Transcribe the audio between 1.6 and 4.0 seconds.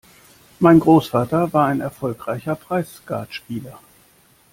ein erfolgreicher Preisskatspieler.